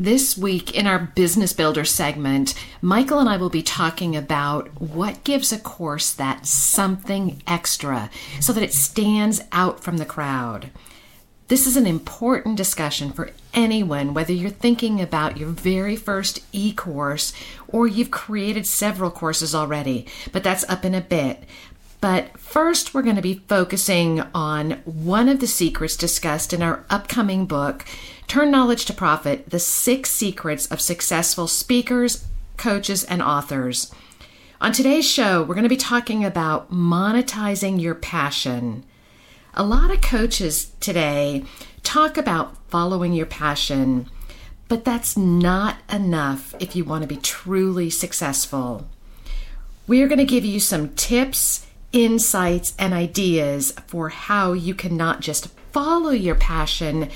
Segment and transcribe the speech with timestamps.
[0.00, 5.24] This week in our Business Builder segment, Michael and I will be talking about what
[5.24, 8.08] gives a course that something extra
[8.40, 10.70] so that it stands out from the crowd.
[11.48, 16.72] This is an important discussion for anyone, whether you're thinking about your very first e
[16.72, 17.34] course
[17.68, 21.44] or you've created several courses already, but that's up in a bit.
[22.00, 26.86] But first, we're going to be focusing on one of the secrets discussed in our
[26.88, 27.84] upcoming book,
[28.30, 33.92] Turn Knowledge to Profit The Six Secrets of Successful Speakers, Coaches, and Authors.
[34.60, 38.84] On today's show, we're going to be talking about monetizing your passion.
[39.54, 41.42] A lot of coaches today
[41.82, 44.08] talk about following your passion,
[44.68, 48.86] but that's not enough if you want to be truly successful.
[49.88, 54.96] We are going to give you some tips, insights, and ideas for how you can
[54.96, 57.10] not just follow your passion,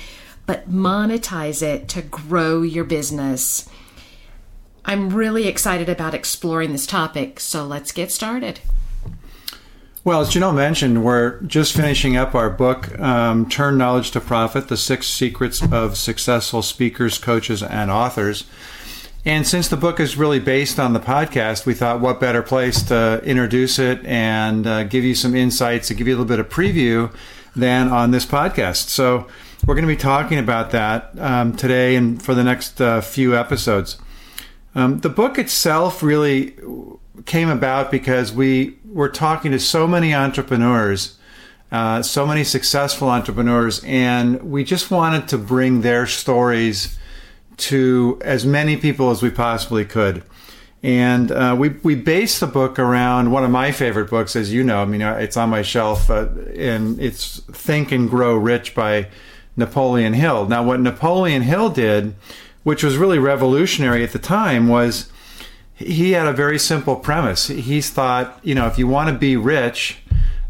[0.45, 3.67] but monetize it to grow your business.
[4.85, 8.59] I'm really excited about exploring this topic, so let's get started.
[10.03, 14.67] Well, as Janelle mentioned, we're just finishing up our book, um, Turn Knowledge to Profit
[14.67, 18.43] The Six Secrets of Successful Speakers, Coaches, and Authors.
[19.25, 22.83] And since the book is really based on the podcast, we thought what better place
[22.83, 26.39] to introduce it and uh, give you some insights, to give you a little bit
[26.39, 27.11] of preview
[27.55, 28.89] than on this podcast.
[28.89, 29.25] So,
[29.65, 33.35] we're going to be talking about that um, today and for the next uh, few
[33.35, 33.97] episodes.
[34.75, 36.55] Um, the book itself really
[37.25, 41.17] came about because we were talking to so many entrepreneurs,
[41.71, 46.99] uh, so many successful entrepreneurs, and we just wanted to bring their stories
[47.57, 50.23] to as many people as we possibly could.
[50.83, 54.63] And uh, we we based the book around one of my favorite books, as you
[54.63, 54.83] know.
[54.83, 59.07] I mean, uh, it's on my shelf, uh, and it's Think and Grow Rich by
[59.55, 60.47] Napoleon Hill.
[60.47, 62.15] Now, what Napoleon Hill did,
[62.63, 65.09] which was really revolutionary at the time, was
[65.75, 67.47] he had a very simple premise.
[67.47, 69.99] He thought, you know, if you want to be rich,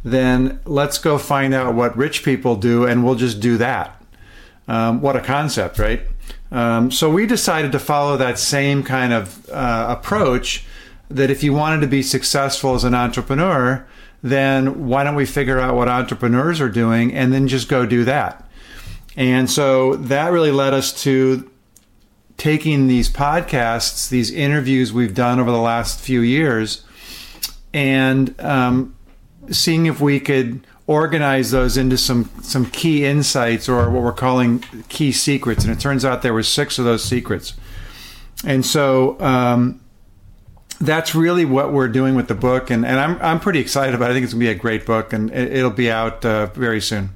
[0.03, 4.01] then let's go find out what rich people do and we'll just do that.
[4.67, 6.01] Um, what a concept, right?
[6.51, 10.63] Um, so we decided to follow that same kind of uh, approach
[11.09, 13.85] that if you wanted to be successful as an entrepreneur,
[14.21, 18.03] then why don't we figure out what entrepreneurs are doing and then just go do
[18.03, 18.44] that?
[19.15, 21.49] And so that really led us to
[22.37, 26.83] taking these podcasts, these interviews we've done over the last few years,
[27.73, 28.95] and um,
[29.49, 34.59] seeing if we could organize those into some some key insights or what we're calling
[34.89, 35.63] key secrets.
[35.63, 37.53] And it turns out there were six of those secrets.
[38.43, 39.81] And so um,
[40.79, 44.09] that's really what we're doing with the book, and, and I'm I'm pretty excited about.
[44.09, 44.11] it.
[44.11, 46.81] I think it's gonna be a great book, and it, will be out uh, very
[46.81, 47.11] soon.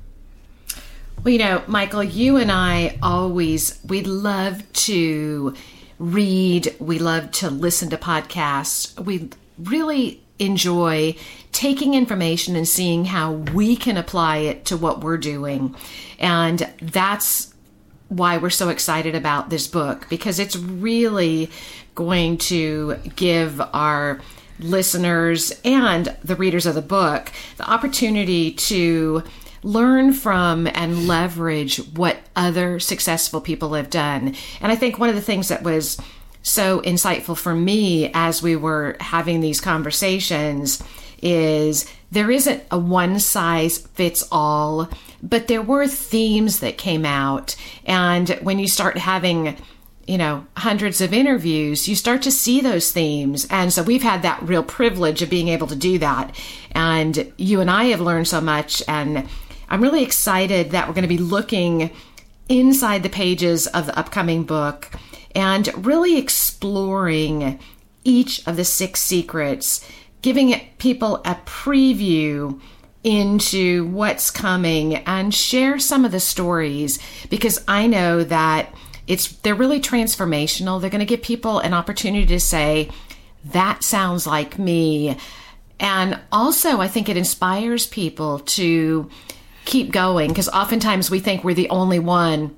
[1.22, 5.53] Well, you know, Michael, you and I always, we love to
[5.97, 8.97] read, we love to listen to podcasts.
[8.97, 11.18] We really enjoy
[11.52, 15.75] taking information and seeing how we can apply it to what we're doing.
[16.19, 17.54] And that's
[18.07, 21.51] why we're so excited about this book because it's really
[21.95, 24.21] going to give our
[24.60, 29.24] listeners and the readers of the book the opportunity to
[29.63, 34.35] learn from and leverage what other successful people have done.
[34.61, 36.00] And I think one of the things that was
[36.41, 40.81] so insightful for me as we were having these conversations
[41.21, 44.89] is there isn't a one size fits all,
[45.21, 47.56] but there were themes that came out.
[47.85, 49.57] And when you start having
[50.09, 53.45] you know, hundreds of interviews, you start to see those themes.
[53.51, 56.35] And so we've had that real privilege of being able to do that.
[56.71, 59.29] And you and I have learned so much and
[59.69, 61.92] I'm really excited that we're going to be looking
[62.50, 64.89] inside the pages of the upcoming book
[65.36, 67.60] and really exploring
[68.04, 69.88] each of the six secrets,
[70.21, 72.60] giving people a preview
[73.04, 77.00] into what's coming and share some of the stories
[77.30, 78.74] because I know that
[79.07, 80.81] it's they're really transformational.
[80.81, 82.89] They're going to give people an opportunity to say
[83.45, 85.18] that sounds like me.
[85.80, 89.10] And also I think it inspires people to
[89.69, 92.56] keep going because oftentimes we think we're the only one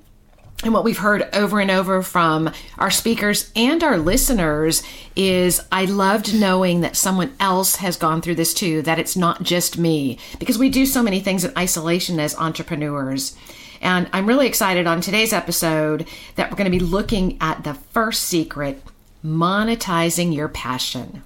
[0.63, 4.83] and what we've heard over and over from our speakers and our listeners
[5.15, 9.41] is I loved knowing that someone else has gone through this too, that it's not
[9.41, 13.35] just me, because we do so many things in isolation as entrepreneurs.
[13.81, 17.73] And I'm really excited on today's episode that we're going to be looking at the
[17.73, 18.83] first secret
[19.25, 21.23] monetizing your passion.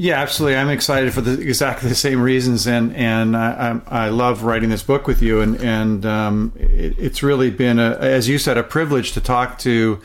[0.00, 0.56] Yeah, absolutely.
[0.56, 4.82] I'm excited for the exactly the same reasons, and and I, I, love writing this
[4.82, 8.62] book with you, and and um, it, it's really been a, as you said, a
[8.62, 10.00] privilege to talk to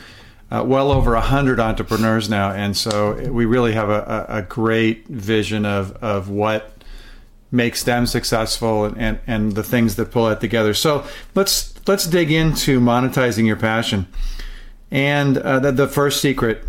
[0.50, 4.42] uh, well over a hundred entrepreneurs now, and so we really have a, a, a
[4.42, 6.76] great vision of of what
[7.50, 10.74] makes them successful and, and and the things that pull it together.
[10.74, 14.08] So let's let's dig into monetizing your passion,
[14.90, 16.66] and uh, the, the first secret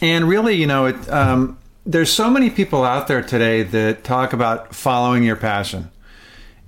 [0.00, 4.32] and really, you know, it, um, there's so many people out there today that talk
[4.32, 5.90] about following your passion.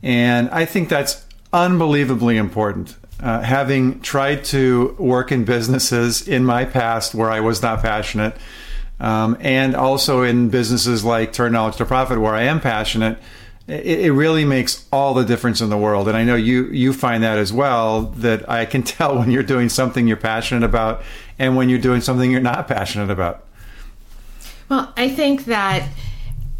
[0.03, 2.97] And I think that's unbelievably important.
[3.19, 8.37] Uh, having tried to work in businesses in my past where I was not passionate,
[9.01, 13.19] um, and also in businesses like Turn Knowledge to Profit where I am passionate,
[13.67, 16.09] it, it, really makes all the difference in the world.
[16.09, 18.03] And I know you you find that as well.
[18.03, 21.03] That I can tell when you're doing something you're passionate about,
[21.39, 23.45] and when you're doing something you're not passionate about.
[24.69, 25.89] Well, I think that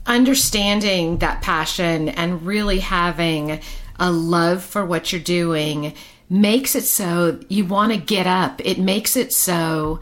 [0.07, 3.61] understanding that passion and really having
[3.99, 5.95] a love for what you're doing
[6.29, 8.61] makes it so you want to get up.
[8.65, 10.01] It makes it so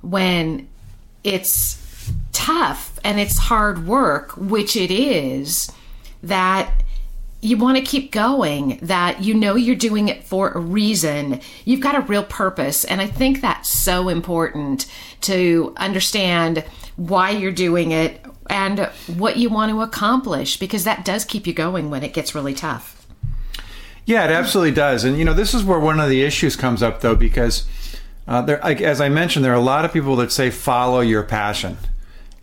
[0.00, 0.68] when
[1.24, 1.78] it's
[2.32, 5.70] tough and it's hard work, which it is,
[6.22, 6.82] that
[7.42, 11.40] you want to keep going, that you know you're doing it for a reason.
[11.64, 12.84] You've got a real purpose.
[12.84, 14.86] And I think that's so important
[15.22, 21.24] to understand why you're doing it and what you want to accomplish because that does
[21.24, 23.06] keep you going when it gets really tough.
[24.06, 25.02] Yeah, it absolutely does.
[25.02, 27.66] And, you know, this is where one of the issues comes up, though, because
[28.28, 31.24] uh, there, as I mentioned, there are a lot of people that say follow your
[31.24, 31.76] passion.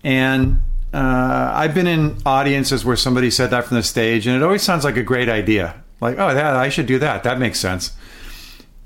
[0.04, 0.62] And
[0.94, 4.64] uh, I've been in audiences where somebody said that from the stage, and it always
[4.64, 5.82] sounds like a great idea.
[6.02, 7.24] Like, oh, that I should do that.
[7.24, 7.92] That makes sense.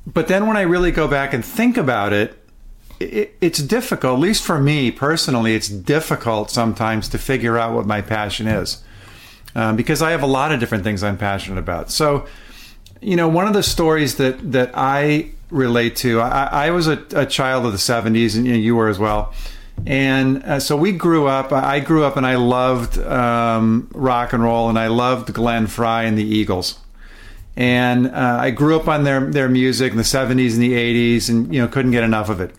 [0.06, 2.38] But then when I really go back and think about it,
[3.00, 4.16] it, it's difficult.
[4.16, 8.84] At least for me personally, it's difficult sometimes to figure out what my passion is,
[9.56, 11.90] um, because I have a lot of different things I'm passionate about.
[11.90, 12.26] So,
[13.00, 17.02] you know, one of the stories that that I relate to, I, I was a,
[17.16, 19.34] a, child of the '70s, and you, you were as well
[19.86, 21.52] and uh, so we grew up.
[21.52, 26.08] I grew up and I loved um, rock and roll, and I loved Glenn Frey
[26.08, 26.80] and the Eagles.
[27.56, 31.30] And uh, I grew up on their their music in the '70s and the '80s,
[31.30, 32.56] and you know couldn't get enough of it.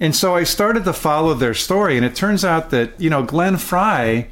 [0.00, 3.22] And so I started to follow their story, and it turns out that you know
[3.22, 4.28] Glenn Frey.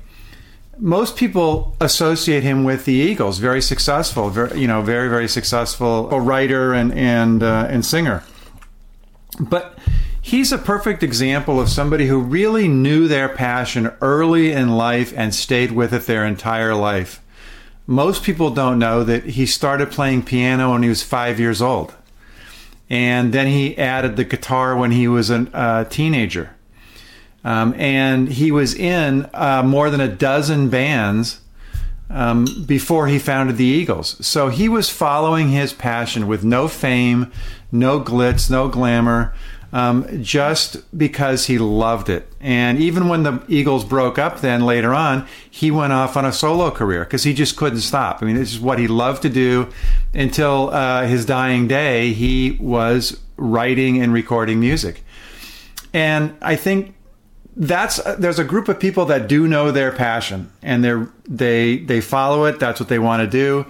[0.79, 3.39] Most people associate him with the Eagles.
[3.39, 8.25] Very successful, very, you know, very very successful writer and and uh, and singer.
[9.39, 9.79] But
[10.23, 15.35] he's a perfect example of somebody who really knew their passion early in life and
[15.35, 17.21] stayed with it their entire life.
[17.87, 21.95] Most people don't know that he started playing piano when he was five years old.
[22.89, 26.55] And then he added the guitar when he was a teenager.
[27.45, 31.41] Um, and he was in uh, more than a dozen bands
[32.11, 34.25] um, before he founded the Eagles.
[34.25, 37.33] So he was following his passion with no fame,
[37.73, 39.33] no glitz, no glamour,
[39.73, 42.31] um, just because he loved it.
[42.41, 46.33] And even when the Eagles broke up, then later on, he went off on a
[46.33, 48.23] solo career because he just couldn't stop.
[48.23, 49.69] I mean, this is what he loved to do
[50.15, 52.13] until uh, his dying day.
[52.13, 55.05] He was writing and recording music.
[55.93, 56.95] And I think
[57.57, 60.95] that's uh, there's a group of people that do know their passion and they
[61.29, 62.59] they they follow it.
[62.59, 63.67] That's what they want to do.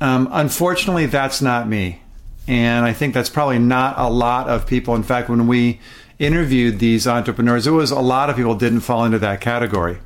[0.00, 2.02] Um, unfortunately, that's not me.
[2.48, 4.94] And I think that's probably not a lot of people.
[4.96, 5.80] In fact, when we
[6.18, 9.98] interviewed these entrepreneurs, it was a lot of people didn't fall into that category.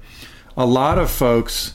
[0.56, 1.74] A lot of folks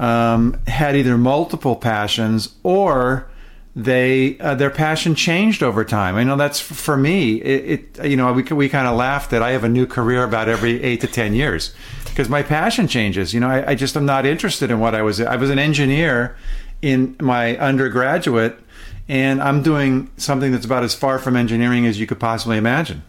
[0.00, 3.28] um, had either multiple passions or
[3.76, 6.16] they uh, their passion changed over time.
[6.16, 7.36] I know that's for me.
[7.42, 10.24] It, it you know we we kind of laughed that I have a new career
[10.24, 11.74] about every eight to ten years.
[12.16, 13.34] because my passion changes.
[13.34, 15.20] You know, I, I just am not interested in what I was.
[15.20, 16.34] I was an engineer
[16.80, 18.58] in my undergraduate,
[19.08, 23.02] and I'm doing something that's about as far from engineering as you could possibly imagine.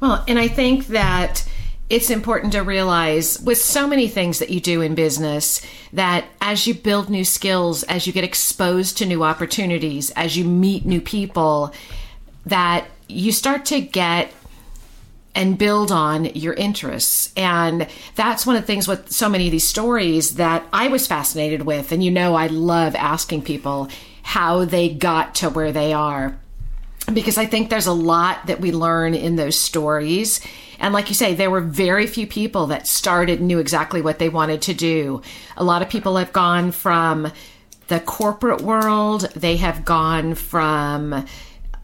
[0.00, 1.46] Well, and I think that
[1.90, 6.66] it's important to realize with so many things that you do in business that as
[6.66, 11.00] you build new skills, as you get exposed to new opportunities, as you meet new
[11.00, 11.74] people,
[12.46, 14.32] that you start to get
[15.34, 17.32] and build on your interests.
[17.36, 21.06] And that's one of the things with so many of these stories that I was
[21.06, 21.92] fascinated with.
[21.92, 23.88] And you know, I love asking people
[24.24, 26.36] how they got to where they are
[27.12, 30.40] because I think there's a lot that we learn in those stories.
[30.78, 34.28] And like you say, there were very few people that started knew exactly what they
[34.28, 35.20] wanted to do.
[35.56, 37.30] A lot of people have gone from
[37.88, 41.26] the corporate world, they have gone from,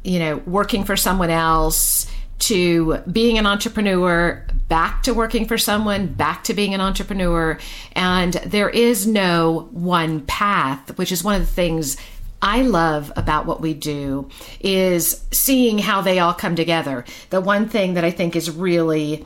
[0.03, 6.07] you know, working for someone else to being an entrepreneur, back to working for someone,
[6.07, 7.59] back to being an entrepreneur.
[7.93, 11.99] And there is no one path, which is one of the things
[12.43, 14.29] I love about what we do
[14.61, 17.05] is seeing how they all come together.
[17.31, 19.25] The one thing that I think is really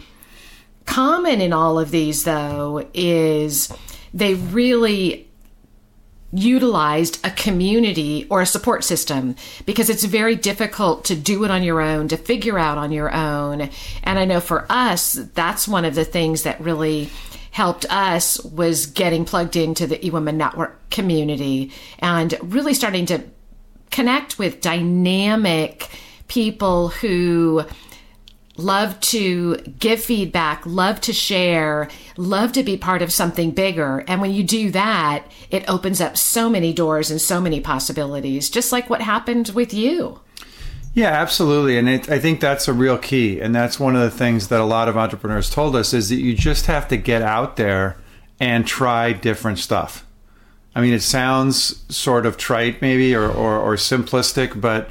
[0.85, 3.73] common in all of these, though, is
[4.13, 5.29] they really
[6.33, 11.63] utilized a community or a support system because it's very difficult to do it on
[11.63, 13.71] your own, to figure out on your own.
[14.03, 17.09] And I know for us, that's one of the things that really
[17.55, 21.71] helped us was getting plugged into the eWomen Network community
[22.01, 23.23] and really starting to
[23.93, 25.89] connect with dynamic
[26.27, 27.63] people who
[28.57, 34.03] love to give feedback, love to share, love to be part of something bigger.
[34.09, 38.51] And when you do that, it opens up so many doors and so many possibilities,
[38.51, 40.19] just like what happened with you.
[40.95, 41.77] Yeah, absolutely.
[41.77, 43.41] And it, I think that's a real key.
[43.41, 46.17] And that's one of the things that a lot of entrepreneurs told us is that
[46.17, 47.97] you just have to get out there
[48.39, 50.07] and try different stuff.
[50.75, 54.89] I mean, it sounds sort of trite, maybe, or, or, or simplistic, but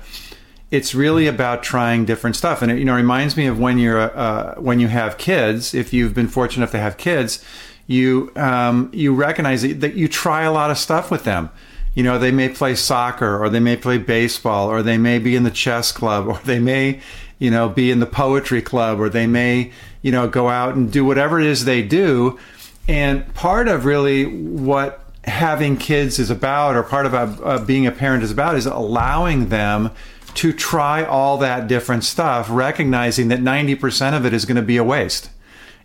[0.72, 2.62] it's really about trying different stuff.
[2.62, 5.74] And it, you know, reminds me of when you're uh, when you have kids.
[5.74, 7.44] If you've been fortunate enough to have kids,
[7.88, 11.50] you um, you recognize that you try a lot of stuff with them
[11.96, 15.36] you know, they may play soccer or they may play baseball or they may be
[15.36, 17.02] in the chess club or they may,
[17.40, 19.72] you know, be in the poetry club or they may,
[20.02, 22.40] you know, go out and do whatever it is they do.
[22.88, 27.92] And part of really what having kids is about or part of uh, being a
[27.92, 29.92] parent is about is allowing them
[30.34, 34.78] to try all that different stuff, recognizing that 90% of it is going to be
[34.78, 35.30] a waste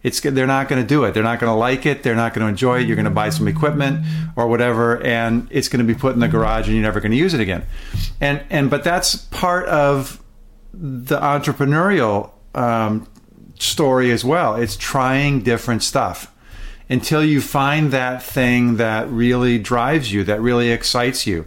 [0.08, 1.14] it's they're not going to do it.
[1.14, 2.02] They're not going to like it.
[2.02, 2.86] They're not going to enjoy it.
[2.86, 4.04] You're going to buy some equipment
[4.36, 7.12] or whatever, and it's going to be put in the garage, and you're never going
[7.12, 7.64] to use it again.
[8.20, 10.22] And and but that's part of
[10.72, 13.06] the entrepreneurial um,
[13.58, 14.56] story as well.
[14.56, 16.34] It's trying different stuff
[16.88, 21.44] until you find that thing that really drives you, that really excites you.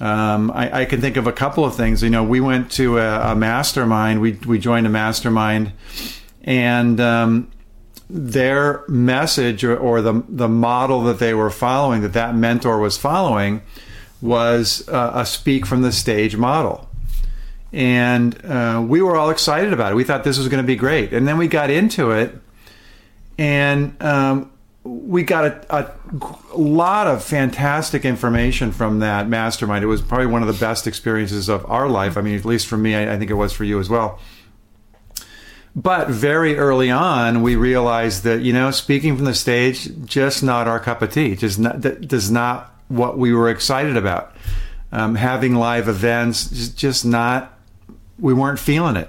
[0.00, 2.02] Um, I, I, can think of a couple of things.
[2.02, 4.22] You know, we went to a, a mastermind.
[4.22, 5.72] We we joined a mastermind,
[6.42, 7.50] and um,
[8.12, 12.96] their message or, or, the the model that they were following, that that mentor was
[12.96, 13.62] following,
[14.20, 16.88] was uh, a speak from the stage model.
[17.72, 19.94] And uh, we were all excited about it.
[19.94, 21.12] We thought this was going to be great.
[21.12, 22.36] And then we got into it,
[23.38, 24.50] and um,
[24.82, 29.84] we got a, a, lot of fantastic information from that mastermind.
[29.84, 32.16] It was probably one of the best experiences of our life.
[32.16, 34.18] I mean, at least for me, I, I think it was for you as well.
[35.76, 40.66] But very early on, we realized that you know, speaking from the stage, just not
[40.66, 41.36] our cup of tea.
[41.36, 44.34] Just not that does not what we were excited about.
[44.92, 47.56] Um, having live events, just, not.
[48.18, 49.08] We weren't feeling it.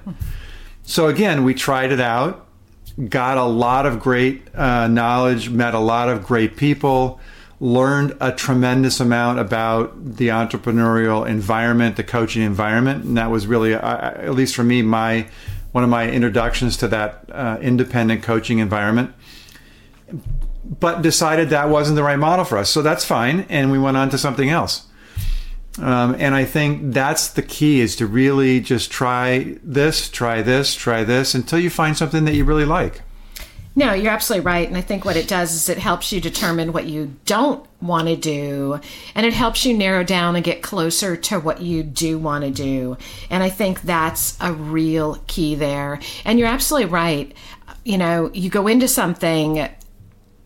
[0.84, 2.46] So again, we tried it out,
[3.10, 7.20] got a lot of great uh, knowledge, met a lot of great people,
[7.60, 13.74] learned a tremendous amount about the entrepreneurial environment, the coaching environment, and that was really,
[13.74, 15.28] uh, at least for me, my
[15.72, 19.14] one of my introductions to that uh, independent coaching environment,
[20.80, 22.70] but decided that wasn't the right model for us.
[22.70, 23.46] So that's fine.
[23.50, 24.88] And we went on to something else.
[25.80, 30.76] Um, and I think that's the key is to really just try this, try this,
[30.76, 33.02] try this until you find something that you really like.
[33.74, 34.68] No, you're absolutely right.
[34.68, 38.10] And I think what it does is it helps you determine what you don't want
[38.10, 38.80] to do.
[39.16, 42.52] And it helps you narrow down and get closer to what you do want to
[42.52, 42.98] do.
[43.30, 46.00] And I think that's a real key there.
[46.26, 47.34] And you're absolutely right.
[47.86, 49.70] You know, you go into something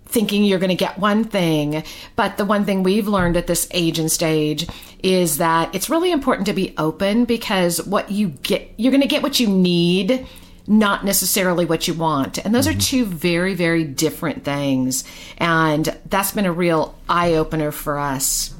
[0.06, 1.84] thinking you're going to get one thing.
[2.16, 4.68] But the one thing we've learned at this age and stage
[5.02, 9.08] is that it's really important to be open because what you get, you're going to
[9.08, 10.28] get what you need
[10.68, 12.38] not necessarily what you want.
[12.40, 12.78] And those mm-hmm.
[12.78, 15.04] are two very, very different things.
[15.38, 18.54] And that's been a real eye opener for us.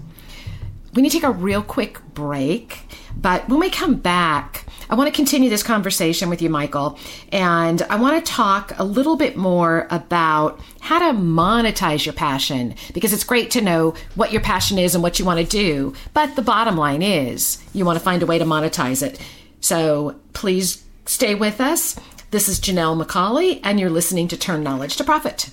[0.94, 2.80] We need to take a real quick break.
[3.18, 7.00] But when we come back, I want to continue this conversation with you, Michael.
[7.32, 12.76] And I want to talk a little bit more about how to monetize your passion
[12.94, 15.94] because it's great to know what your passion is and what you want to do.
[16.14, 19.20] But the bottom line is you want to find a way to monetize it.
[19.60, 22.00] So please Stay with us.
[22.32, 25.52] This is Janelle McCauley, and you're listening to Turn Knowledge to Profit.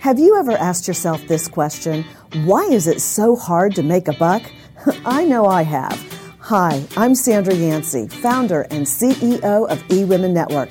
[0.00, 2.04] Have you ever asked yourself this question
[2.44, 4.42] why is it so hard to make a buck?
[5.04, 6.00] I know I have.
[6.38, 10.70] Hi, I'm Sandra Yancey, founder and CEO of eWomen Network.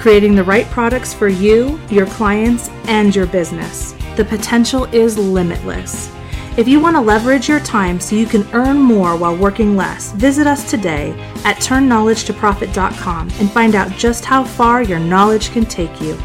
[0.00, 3.92] creating the right products for you, your clients, and your business.
[4.16, 6.10] The potential is limitless.
[6.56, 10.12] If you want to leverage your time so you can earn more while working less,
[10.12, 11.10] visit us today
[11.44, 16.18] at turnknowledgetoprofit.com and find out just how far your knowledge can take you.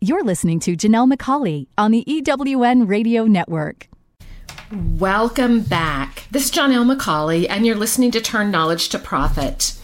[0.00, 3.88] You're listening to Janelle McCauley on the EWN Radio Network.
[4.72, 6.24] Welcome back.
[6.30, 9.77] This is Janelle McCauley, and you're listening to Turn Knowledge to Profit.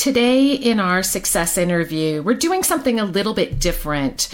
[0.00, 4.30] Today, in our success interview, we're doing something a little bit different.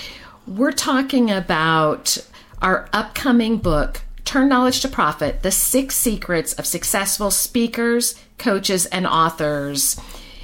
[0.47, 2.19] We're talking about
[2.63, 9.09] our upcoming book, Turn Knowledge to Profit The Six Secrets of Successful Speakers, Coaches, and
[9.09, 10.01] Authors.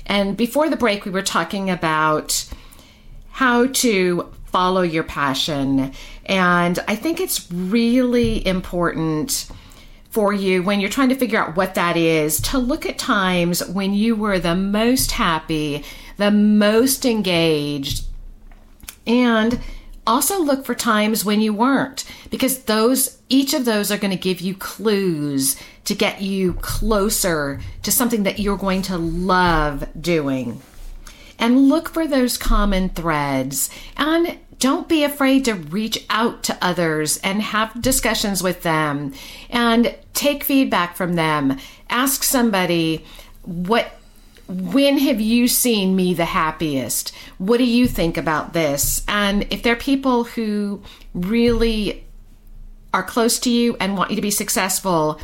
[0.07, 2.45] And before the break, we were talking about
[3.31, 5.93] how to follow your passion.
[6.27, 9.49] And I think it's really important
[10.13, 13.67] for you when you're trying to figure out what that is to look at times
[13.67, 15.83] when you were the most happy,
[16.19, 18.05] the most engaged,
[19.07, 19.59] and
[20.07, 24.17] also look for times when you weren't because those each of those are going to
[24.17, 30.61] give you clues to get you closer to something that you're going to love doing.
[31.39, 33.71] And look for those common threads.
[33.97, 39.13] And don't be afraid to reach out to others and have discussions with them
[39.51, 41.59] and take feedback from them.
[41.91, 43.05] Ask somebody,
[43.43, 43.99] what
[44.47, 47.13] when have you seen me the happiest?
[47.39, 49.05] What do you think about this?
[49.09, 50.81] And if there are people who
[51.13, 52.05] really
[52.95, 55.21] are close to you and want you to be successful,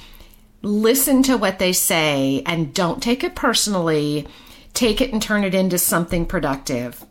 [0.62, 4.26] listen to what they say and don't take it personally.
[4.74, 7.04] Take it and turn it into something productive.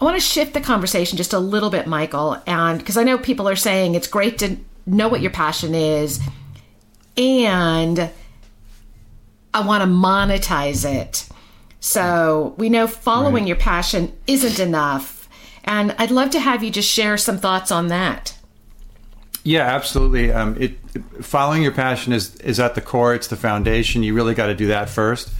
[0.00, 3.18] I want to shift the conversation just a little bit, Michael, and because I know
[3.18, 4.56] people are saying it's great to
[4.86, 6.20] know what your passion is,
[7.16, 8.10] and
[9.52, 11.28] I want to monetize it.
[11.80, 13.48] So we know following right.
[13.48, 15.28] your passion isn't enough.
[15.64, 18.36] And I'd love to have you just share some thoughts on that.
[19.44, 20.32] Yeah, absolutely.
[20.32, 20.78] Um, it,
[21.20, 23.14] following your passion is is at the core.
[23.14, 24.02] It's the foundation.
[24.02, 25.30] You really got to do that first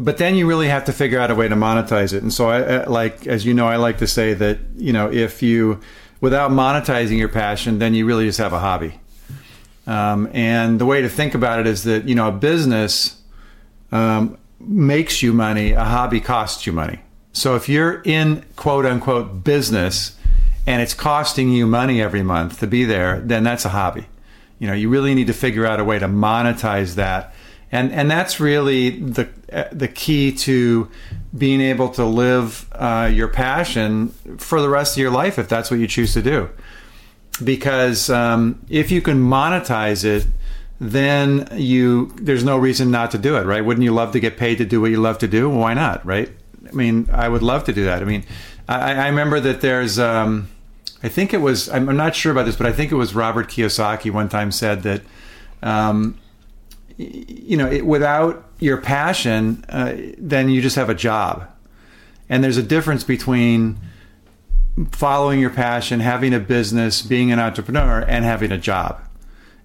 [0.00, 2.22] but then you really have to figure out a way to monetize it.
[2.22, 5.42] And so, I, like as you know, I like to say that you know if
[5.42, 5.80] you
[6.20, 8.98] without monetizing your passion, then you really just have a hobby.
[9.86, 13.20] Um, and the way to think about it is that you know a business
[13.92, 17.00] um, makes you money, a hobby costs you money.
[17.34, 20.16] So if you're in quote unquote business
[20.66, 24.06] and it's costing you money every month to be there, then that's a hobby.
[24.58, 27.34] You know, you really need to figure out a way to monetize that
[27.72, 29.28] and and that's really the
[29.72, 30.90] the key to
[31.36, 35.70] being able to live uh, your passion for the rest of your life if that's
[35.70, 36.48] what you choose to do.
[37.42, 40.26] Because um, if you can monetize it,
[40.80, 43.64] then you there's no reason not to do it, right?
[43.64, 45.48] Wouldn't you love to get paid to do what you love to do?
[45.48, 46.30] Why not, right?
[46.68, 48.02] I mean, I would love to do that.
[48.02, 48.24] I mean,
[48.68, 50.48] I, I remember that there's, um,
[51.02, 53.48] I think it was, I'm not sure about this, but I think it was Robert
[53.48, 55.02] Kiyosaki one time said that,
[55.62, 56.18] um,
[57.00, 61.48] you know, it, without your passion, uh, then you just have a job.
[62.28, 63.78] And there's a difference between
[64.92, 69.00] following your passion, having a business, being an entrepreneur, and having a job.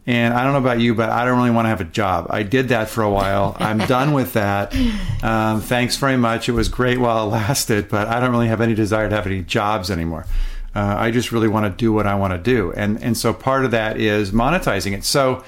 [0.08, 2.28] And I don't know about you, but I don't really want to have a job.
[2.30, 3.58] I did that for a while.
[3.60, 4.76] I'm done with that.
[5.24, 6.48] Um, thanks very much.
[6.48, 9.26] It was great while it lasted, but I don't really have any desire to have
[9.26, 10.26] any jobs anymore.
[10.76, 12.71] Uh, I just really want to do what I want to do.
[12.74, 15.04] And, and so part of that is monetizing it.
[15.06, 15.43] So,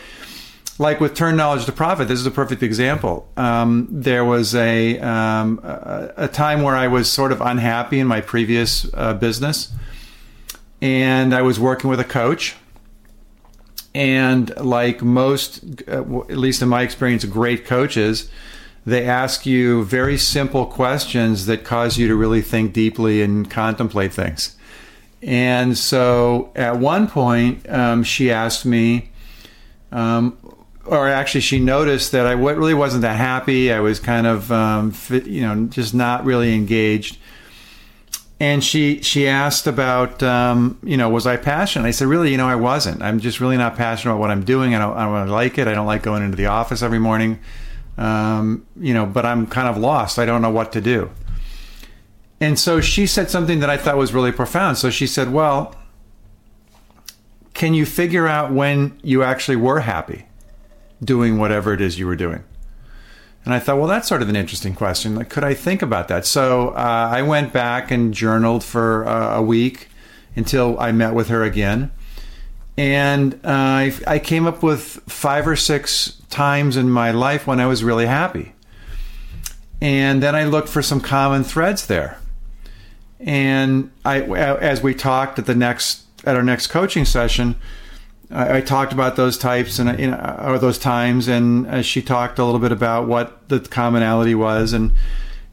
[0.80, 3.28] like with turn knowledge to profit, this is a perfect example.
[3.36, 8.08] Um, there was a, um, a, a time where I was sort of unhappy in
[8.08, 9.72] my previous uh, business,
[10.82, 12.56] and I was working with a coach.
[13.96, 18.30] And like most, uh, at least in my experience, great coaches,
[18.86, 24.14] they ask you very simple questions that cause you to really think deeply and contemplate
[24.14, 24.56] things.
[25.24, 29.10] And so at one point, um, she asked me,
[29.92, 30.38] um,
[30.90, 33.72] or actually she noticed that I really wasn't that happy.
[33.72, 37.18] I was kind of, um, fit, you know, just not really engaged.
[38.40, 41.88] And she she asked about, um, you know, was I passionate?
[41.88, 43.02] I said, really, you know, I wasn't.
[43.02, 44.76] I'm just really not passionate about what I'm doing.
[44.76, 45.68] I don't, I don't like it.
[45.68, 47.40] I don't like going into the office every morning.
[47.98, 50.20] Um, you know, but I'm kind of lost.
[50.20, 51.10] I don't know what to do.
[52.40, 54.78] And so she said something that I thought was really profound.
[54.78, 55.76] So she said, well,
[57.56, 60.28] can you figure out when you actually were happy?
[61.04, 62.44] Doing whatever it is you were doing?
[63.46, 65.16] And I thought, well, that's sort of an interesting question.
[65.16, 66.26] Like, could I think about that?
[66.26, 69.88] So uh, I went back and journaled for uh, a week
[70.36, 71.92] until I met with her again.
[72.78, 77.60] And uh, I, I came up with five or six times in my life when
[77.60, 78.54] I was really happy.
[79.82, 82.20] And then I looked for some common threads there.
[83.20, 87.56] And I, as we talked at the next at our next coaching session,
[88.30, 92.02] I, I, talked about those types and you know, or those times, and uh, she
[92.02, 94.92] talked a little bit about what the commonality was, and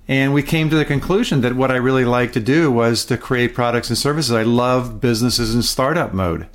[0.08, 3.16] and we came to the conclusion that what I really like to do was to
[3.16, 4.32] create products and services.
[4.32, 6.48] I love businesses in startup mode.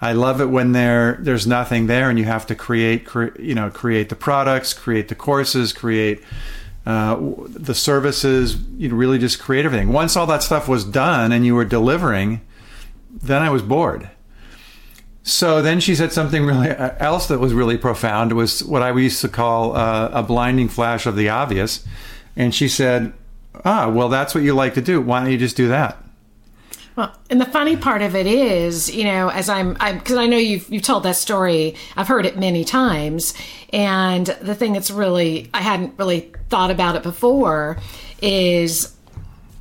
[0.00, 3.54] I love it when there there's nothing there, and you have to create, cre- you
[3.54, 6.22] know, create the products, create the courses, create.
[6.86, 7.16] Uh,
[7.48, 9.92] the services, you really just create everything.
[9.92, 12.40] Once all that stuff was done and you were delivering,
[13.10, 14.08] then I was bored
[15.26, 18.30] so then she said something really uh, else that was really profound.
[18.30, 21.84] It was what I used to call uh, a blinding flash of the obvious.
[22.36, 23.12] And she said,
[23.64, 25.00] "Ah, well, that's what you like to do.
[25.00, 26.00] Why don't you just do that?"
[26.94, 30.38] Well, and the funny part of it is, you know, as I'm, because I know
[30.38, 33.34] you've you've told that story, I've heard it many times,
[33.72, 37.78] and the thing that's really I hadn't really thought about it before
[38.22, 38.95] is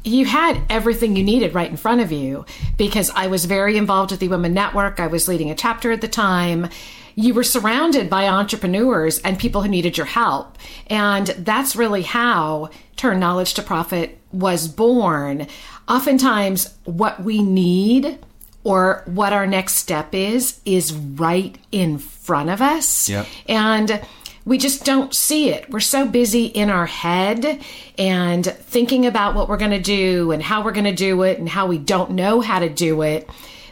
[0.06, 2.46] you had everything you needed right in front of you
[2.78, 5.00] because I was very involved with the eWomen Network.
[5.00, 6.70] I was leading a chapter at the time.
[7.16, 10.58] You were surrounded by entrepreneurs and people who needed your help.
[10.88, 15.48] And that's really how Turn Knowledge to Profit was born.
[15.88, 18.20] Oftentimes, what we need
[18.64, 23.08] or what our next step is, is right in front of us.
[23.08, 23.28] Yep.
[23.48, 24.02] And
[24.46, 25.70] we just don't see it.
[25.70, 27.60] We're so busy in our head
[27.98, 31.40] and thinking about what we're going to do and how we're going to do it
[31.40, 33.28] and how we don't know how to do it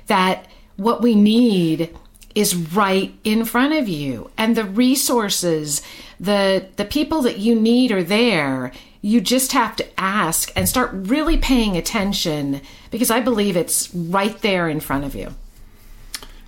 [0.07, 1.95] that what we need
[2.33, 4.31] is right in front of you.
[4.37, 5.83] And the resources
[6.19, 8.71] the the people that you need are there.
[9.01, 14.39] You just have to ask and start really paying attention because i believe it's right
[14.41, 15.35] there in front of you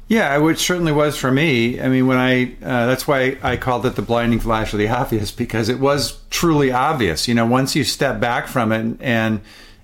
[0.07, 1.81] yeah, it certainly was for me.
[1.81, 4.87] I mean, when I uh, that's why I called it the blinding flash of the
[4.89, 7.27] obvious because it was truly obvious.
[7.27, 9.41] You know, once you step back from it, and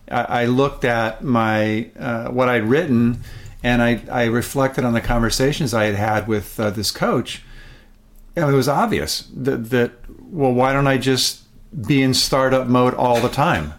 [0.09, 3.23] I, I looked at my uh, what I'd written,
[3.63, 7.41] and I, I reflected on the conversations I had had with uh, this coach.
[8.35, 9.91] it was obvious that, that
[10.29, 11.41] well, why don't I just
[11.87, 13.73] be in startup mode all the time?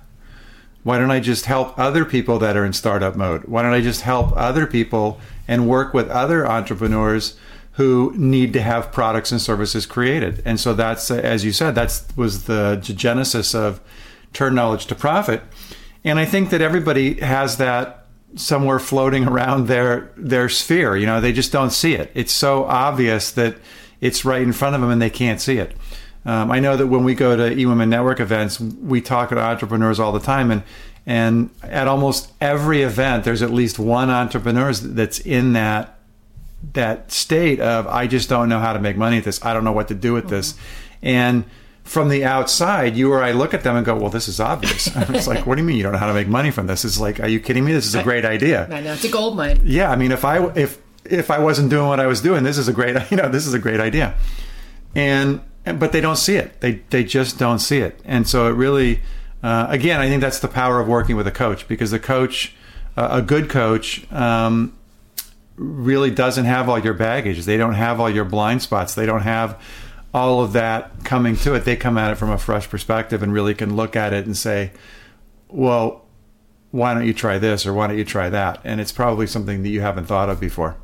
[0.82, 3.44] Why don't I just help other people that are in startup mode?
[3.44, 5.20] Why don't I just help other people?
[5.46, 7.36] And work with other entrepreneurs
[7.72, 10.42] who need to have products and services created.
[10.44, 13.80] And so that's, as you said, that was the genesis of
[14.32, 15.42] Turn Knowledge to Profit.
[16.04, 20.96] And I think that everybody has that somewhere floating around their their sphere.
[20.96, 22.10] You know, they just don't see it.
[22.14, 23.56] It's so obvious that
[24.00, 25.76] it's right in front of them and they can't see it.
[26.24, 29.98] Um, I know that when we go to eWomen Network events, we talk to entrepreneurs
[29.98, 30.62] all the time, and
[31.06, 35.98] and at almost every event, there's at least one entrepreneur that's in that
[36.74, 39.44] that state of I just don't know how to make money at this.
[39.44, 40.34] I don't know what to do with mm-hmm.
[40.34, 40.54] this,
[41.02, 41.44] and
[41.84, 44.86] from the outside, you or I look at them and go, "Well, this is obvious."
[44.96, 46.84] it's like, "What do you mean you don't know how to make money from this?"
[46.84, 47.72] It's like, "Are you kidding me?
[47.72, 49.60] This is a great idea." I know it's a gold mine.
[49.64, 52.58] Yeah, I mean, if I if if I wasn't doing what I was doing, this
[52.58, 54.14] is a great you know this is a great idea,
[54.94, 56.60] and but they don't see it.
[56.60, 59.00] They they just don't see it, and so it really
[59.42, 62.54] uh, again, I think that's the power of working with a coach because the coach,
[62.96, 64.76] uh, a good coach, um,
[65.56, 67.44] really doesn't have all your baggage.
[67.44, 68.94] They don't have all your blind spots.
[68.94, 69.60] They don't have
[70.14, 71.64] all of that coming to it.
[71.64, 74.36] They come at it from a fresh perspective and really can look at it and
[74.36, 74.70] say,
[75.48, 76.04] well,
[76.70, 78.60] why don't you try this or why don't you try that?
[78.64, 80.76] And it's probably something that you haven't thought of before.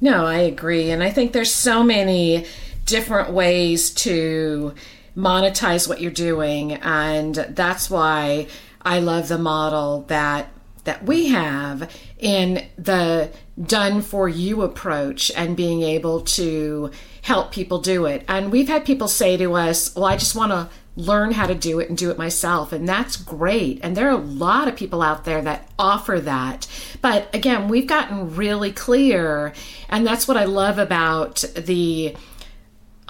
[0.00, 0.90] No, I agree.
[0.90, 2.46] And I think there's so many
[2.86, 4.74] different ways to
[5.16, 8.46] monetize what you're doing and that's why
[8.82, 10.48] I love the model that
[10.84, 13.30] that we have in the
[13.62, 16.90] done for you approach and being able to
[17.22, 18.24] help people do it.
[18.26, 21.54] And we've had people say to us, "Well, I just want to learn how to
[21.54, 23.78] do it and do it myself." And that's great.
[23.82, 26.66] And there are a lot of people out there that offer that.
[27.00, 29.52] But again, we've gotten really clear,
[29.88, 32.16] and that's what I love about the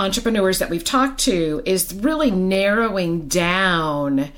[0.03, 4.33] entrepreneurs that we've talked to is really narrowing down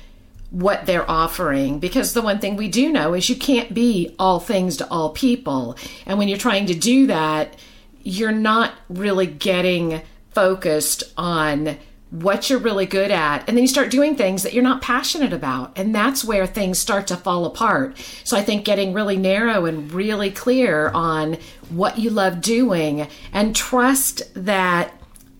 [0.51, 4.39] what they're offering because the one thing we do know is you can't be all
[4.39, 5.75] things to all people.
[6.05, 7.57] And when you're trying to do that,
[8.03, 10.01] you're not really getting
[10.31, 11.77] focused on
[12.11, 13.43] what you're really good at.
[13.47, 15.77] And then you start doing things that you're not passionate about.
[15.77, 17.97] And that's where things start to fall apart.
[18.23, 21.37] So I think getting really narrow and really clear on
[21.69, 24.93] what you love doing and trust that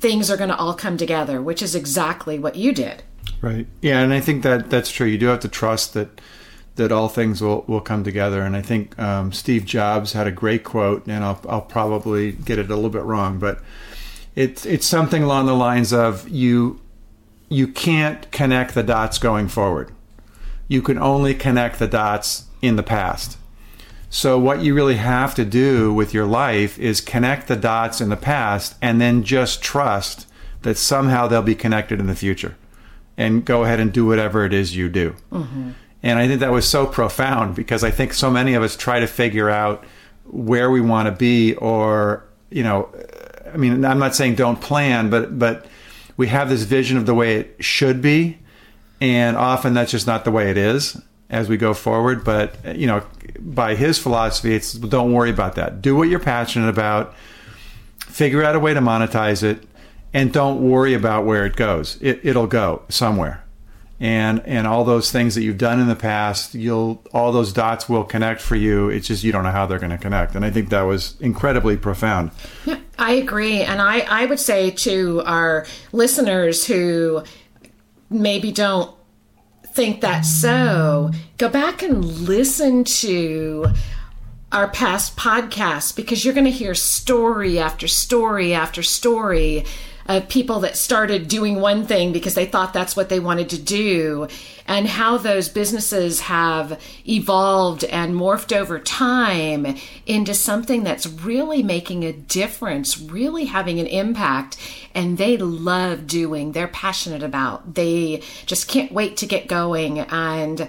[0.05, 3.01] things are going to all come together, which is exactly what you did.
[3.41, 3.65] Right.
[3.81, 5.07] Yeah, and I think that that's true.
[5.07, 6.21] You do have to trust that
[6.75, 8.43] that all things will, will come together.
[8.43, 12.59] And I think um, Steve Jobs had a great quote, and I'll, I'll probably get
[12.59, 13.61] it a little bit wrong, but
[14.35, 16.79] it's it's something along the lines of you
[17.49, 19.91] you can't connect the dots going forward.
[20.67, 23.39] You can only connect the dots in the past.
[24.09, 28.09] So, what you really have to do with your life is connect the dots in
[28.09, 30.27] the past and then just trust
[30.61, 32.55] that somehow they'll be connected in the future
[33.17, 35.15] and go ahead and do whatever it is you do.
[35.31, 35.71] Mm-hmm.
[36.03, 38.99] And I think that was so profound because I think so many of us try
[38.99, 39.83] to figure out
[40.25, 42.89] where we want to be or, you know,
[43.53, 45.65] I mean, I'm not saying don't plan, but, but
[46.17, 48.39] we have this vision of the way it should be.
[49.01, 52.23] And often that's just not the way it is as we go forward.
[52.23, 53.03] But you know,
[53.39, 55.81] by his philosophy, it's don't worry about that.
[55.81, 57.15] Do what you're passionate about.
[57.99, 59.63] Figure out a way to monetize it,
[60.13, 61.97] and don't worry about where it goes.
[62.01, 63.43] It, it'll go somewhere,
[63.99, 67.89] and and all those things that you've done in the past, you'll all those dots
[67.89, 68.89] will connect for you.
[68.89, 71.15] It's just you don't know how they're going to connect, and I think that was
[71.19, 72.31] incredibly profound.
[72.65, 77.23] Yeah, I agree, and I I would say to our listeners who
[78.09, 78.95] maybe don't
[79.75, 83.65] think that's so, go back and listen to
[84.53, 89.65] our past podcasts because you're going to hear story after story after story
[90.07, 93.61] of people that started doing one thing because they thought that's what they wanted to
[93.61, 94.27] do
[94.67, 102.03] and how those businesses have evolved and morphed over time into something that's really making
[102.03, 104.57] a difference, really having an impact.
[104.93, 110.67] And they love doing, they're passionate about, they just can't wait to get going and,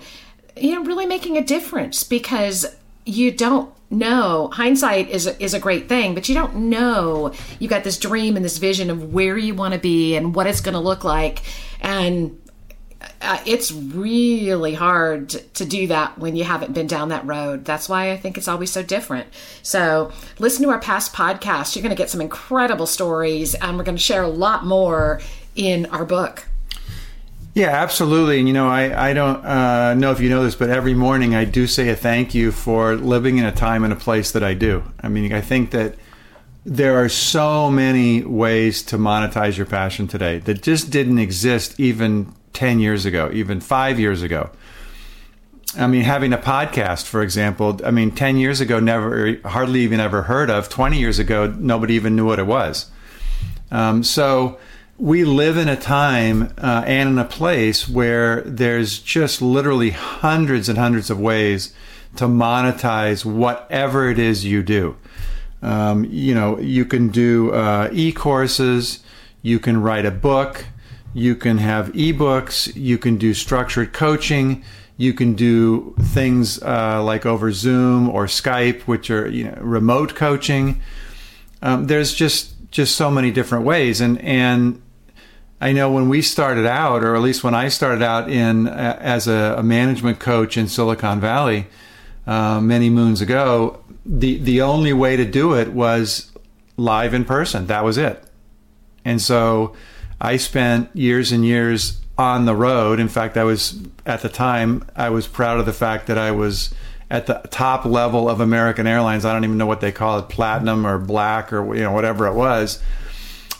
[0.57, 2.67] you know, really making a difference because
[3.05, 7.69] you don't know hindsight is a, is a great thing but you don't know you
[7.69, 10.61] got this dream and this vision of where you want to be and what it's
[10.61, 11.43] going to look like
[11.81, 12.41] and
[13.21, 17.65] uh, it's really hard to, do that when you haven't been down that road.
[17.65, 19.27] That's why I think it's always so different.
[19.63, 21.75] So, listen to our past podcasts.
[21.75, 25.21] You're going to get some incredible stories, and we're going to share a lot more
[25.57, 26.47] in our book.
[27.57, 28.39] Yeah, absolutely.
[28.39, 31.35] And you know, I, I don't uh, know if you know this, but every morning
[31.35, 34.45] I do say a thank you for living in a time and a place that
[34.45, 34.83] I do.
[35.01, 35.95] I mean, I think that
[36.67, 42.31] there are so many ways to monetize your passion today that just didn't exist even
[42.53, 44.51] 10 years ago, even five years ago.
[45.79, 49.99] I mean, having a podcast, for example, I mean, 10 years ago, never, hardly even
[49.99, 50.69] ever heard of.
[50.69, 52.91] 20 years ago, nobody even knew what it was.
[53.71, 54.59] Um, so,
[54.99, 60.69] we live in a time uh, and in a place where there's just literally hundreds
[60.69, 61.75] and hundreds of ways
[62.17, 64.97] to monetize whatever it is you do.
[65.63, 69.01] Um, you know, you can do uh, e courses,
[69.43, 70.65] you can write a book,
[71.17, 72.71] You can have ebooks.
[72.77, 74.63] You can do structured coaching.
[74.99, 80.15] You can do things uh, like over Zoom or Skype, which are you know remote
[80.15, 80.83] coaching.
[81.63, 84.83] Um, there's just just so many different ways, and and
[85.61, 89.27] I know when we started out, or at least when I started out in as
[89.27, 91.67] a, a, management coach in Silicon Valley
[92.27, 96.31] uh, many moons ago, the the only way to do it was
[96.77, 97.67] live in person.
[97.69, 98.23] That was it.
[99.05, 99.75] And so
[100.21, 103.01] I spent years and years on the road.
[103.01, 106.33] In fact, I was at the time I was proud of the fact that I
[106.33, 106.75] was
[107.11, 109.25] at the top level of American Airlines.
[109.25, 112.27] I don't even know what they call it, platinum or black or you know whatever
[112.27, 112.83] it was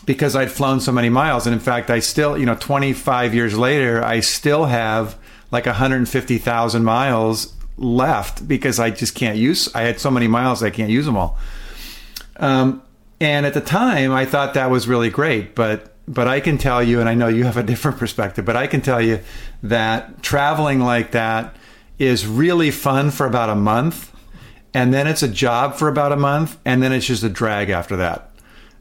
[0.07, 1.45] because I'd flown so many miles.
[1.45, 5.19] And in fact, I still, you know, 25 years later, I still have
[5.51, 10.71] like 150,000 miles left because I just can't use, I had so many miles, I
[10.71, 11.37] can't use them all.
[12.37, 12.81] Um,
[13.19, 16.81] and at the time, I thought that was really great, but but I can tell
[16.81, 19.19] you, and I know you have a different perspective, but I can tell you
[19.63, 21.53] that traveling like that
[21.99, 24.13] is really fun for about a month,
[24.73, 27.69] and then it's a job for about a month, and then it's just a drag
[27.69, 28.31] after that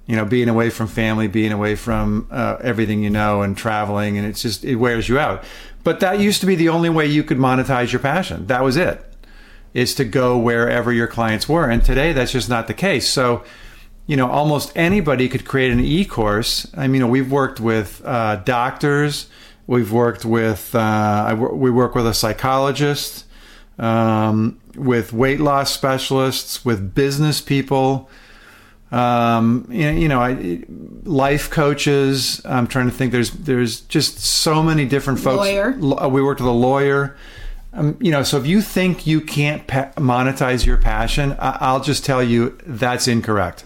[0.07, 4.16] you know, being away from family, being away from uh, everything you know, and traveling,
[4.16, 5.42] and it's just it wears you out.
[5.83, 8.47] But that used to be the only way you could monetize your passion.
[8.47, 9.05] That was it,
[9.75, 11.69] is to go wherever your clients were.
[11.69, 13.09] And today, that's just not the case.
[13.09, 13.45] So,
[14.07, 16.66] you know, almost anybody could create an e-course.
[16.77, 19.29] I mean, we've worked with uh, doctors,
[19.66, 23.25] we've worked with, uh, we work with a psychologist,
[23.79, 28.09] um, with weight loss specialists, with business people
[28.92, 30.62] um, you know, I,
[31.03, 32.40] life coaches.
[32.44, 33.12] I'm trying to think.
[33.12, 35.38] There's there's just so many different folks.
[35.38, 35.72] Lawyer.
[35.72, 37.16] Uh, we worked with a lawyer.
[37.72, 41.81] Um, you know, so if you think you can't pa- monetize your passion, I- I'll
[41.81, 43.64] just tell you that's incorrect.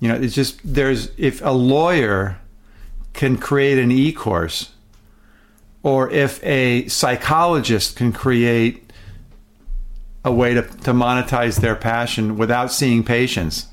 [0.00, 2.38] You know, it's just there's if a lawyer
[3.14, 4.72] can create an e-course,
[5.82, 8.92] or if a psychologist can create
[10.22, 13.68] a way to, to monetize their passion without seeing patients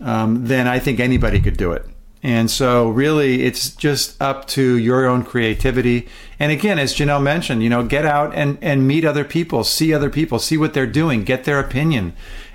[0.00, 1.86] um, then I think anybody could do it.
[2.22, 6.08] And so, really, it's just up to your own creativity.
[6.40, 9.94] And again, as Janelle mentioned, you know, get out and, and meet other people, see
[9.94, 12.14] other people, see what they're doing, get their opinion,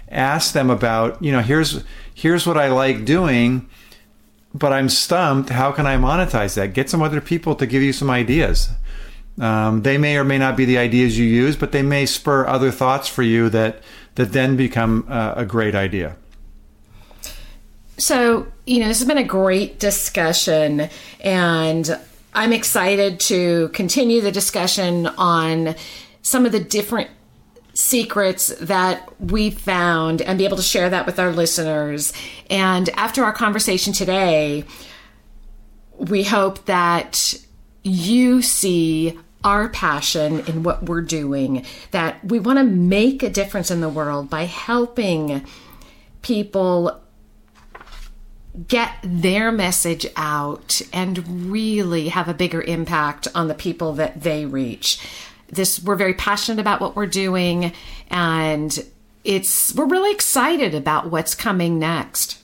[0.10, 3.69] ask them about, you know, here's here's what I like doing,
[4.54, 5.49] but I'm stumped.
[5.49, 6.73] How can I monetize that?
[6.73, 8.69] Get some other people to give you some ideas.
[9.39, 12.45] Um, they may or may not be the ideas you use, but they may spur
[12.45, 13.82] other thoughts for you that
[14.15, 16.17] that then become uh, a great idea.
[17.97, 21.99] So, you know, this has been a great discussion, and
[22.34, 25.75] I'm excited to continue the discussion on
[26.21, 27.10] some of the different
[27.73, 32.13] secrets that we found and be able to share that with our listeners.
[32.49, 34.65] And after our conversation today,
[35.97, 37.36] we hope that
[37.84, 43.71] you see our passion in what we're doing, that we want to make a difference
[43.71, 45.45] in the world by helping
[46.21, 47.01] people
[48.68, 54.46] get their message out and really have a bigger impact on the people that they
[54.46, 55.00] reach.
[55.48, 57.74] This we're very passionate about what we're doing
[58.10, 58.86] and
[59.24, 62.38] it's we're really excited about what's coming next.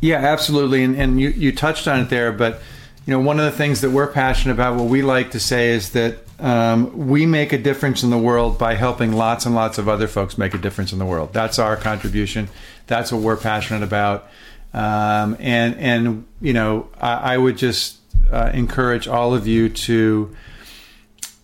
[0.00, 0.84] Yeah, absolutely.
[0.84, 2.60] And, and you, you touched on it there, but
[3.06, 5.70] you know, one of the things that we're passionate about, what we like to say
[5.70, 9.78] is that um, we make a difference in the world by helping lots and lots
[9.78, 11.32] of other folks make a difference in the world.
[11.32, 12.48] That's our contribution.
[12.88, 14.28] That's what we're passionate about.
[14.74, 17.98] Um, and and you know, I, I would just
[18.30, 20.36] uh, encourage all of you to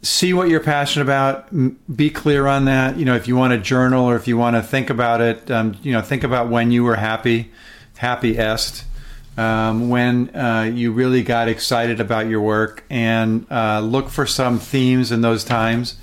[0.03, 1.48] see what you're passionate about.
[1.96, 2.98] Be clear on that.
[2.98, 5.48] You know, if you want to journal or if you want to think about it,
[5.51, 7.53] um, you know, think about when you were happy,
[7.98, 8.85] happiest.
[9.38, 14.58] Um, when uh, you really got excited about your work and uh, look for some
[14.58, 15.96] themes in those times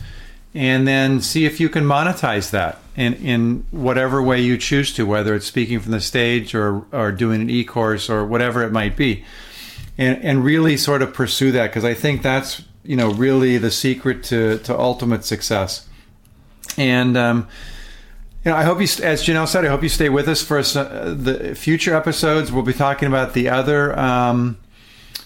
[0.55, 5.05] and then see if you can monetize that in, in whatever way you choose to,
[5.05, 8.97] whether it's speaking from the stage or, or doing an e-course or whatever it might
[8.97, 9.23] be.
[9.97, 13.69] And, and really sort of pursue that because I think that's, you know, really the
[13.69, 15.88] secret to, to ultimate success.
[16.77, 17.47] And, um,
[18.45, 20.59] you know, I hope you, as Janelle said, I hope you stay with us for
[20.59, 22.51] uh, the future episodes.
[22.51, 24.57] We'll be talking about the other, um,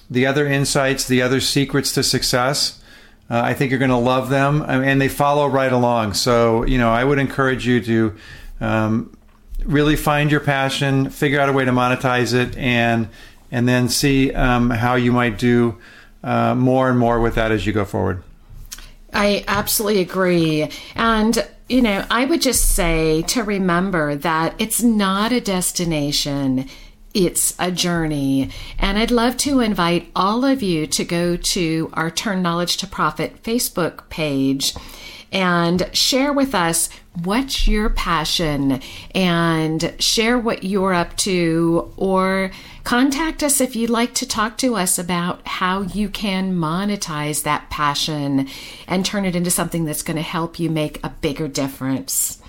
[0.10, 2.82] the other insights, the other secrets to success.
[3.30, 6.16] Uh, I think you're going to love them, and they follow right along.
[6.16, 8.16] So, you know, I would encourage you to
[8.60, 9.16] um,
[9.64, 13.08] really find your passion, figure out a way to monetize it, and
[13.52, 15.78] and then see um, how you might do
[16.24, 18.24] uh, more and more with that as you go forward.
[19.14, 25.32] I absolutely agree, and you know, I would just say to remember that it's not
[25.32, 26.68] a destination;
[27.14, 28.50] it's a journey.
[28.80, 32.88] And I'd love to invite all of you to go to our Turn Knowledge to
[32.88, 34.74] Profit Facebook page
[35.34, 36.90] and share with us
[37.24, 38.80] what's your passion
[39.14, 42.52] and share what you're up to or
[42.84, 47.70] contact us if you'd like to talk to us about how you can monetize that
[47.70, 48.48] passion
[48.88, 52.40] and turn it into something that's going to help you make a bigger difference.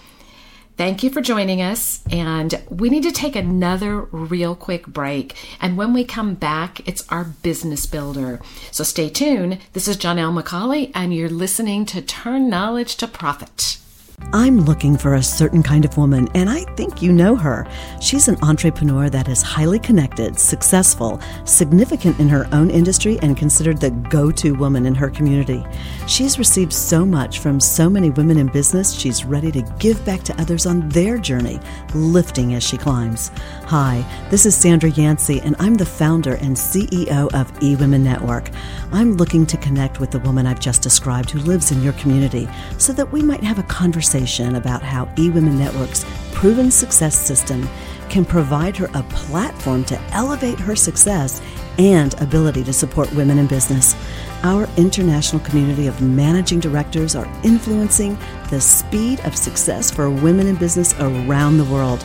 [0.77, 2.03] Thank you for joining us.
[2.11, 5.37] And we need to take another real quick break.
[5.61, 8.41] And when we come back, it's our business builder.
[8.73, 9.59] So stay tuned.
[9.73, 13.79] This is Janelle McCauley, and you're listening to Turn Knowledge to Profit.
[14.33, 17.67] I'm looking for a certain kind of woman, and I think you know her.
[18.01, 23.81] She's an entrepreneur that is highly connected, successful, significant in her own industry, and considered
[23.81, 25.65] the go to woman in her community.
[26.07, 30.23] She's received so much from so many women in business, she's ready to give back
[30.25, 31.59] to others on their journey,
[31.95, 33.31] lifting as she climbs.
[33.65, 38.51] Hi, this is Sandra Yancey, and I'm the founder and CEO of eWomen Network.
[38.93, 42.49] I'm looking to connect with the woman I've just described who lives in your community
[42.79, 44.04] so that we might have a conversation
[44.57, 47.69] about how eWomen Network's proven success system
[48.09, 51.41] can provide her a platform to elevate her success
[51.79, 53.97] and ability to support women in business.
[54.43, 58.19] Our international community of managing directors are influencing
[58.51, 62.05] the speed of success for women in business around the world.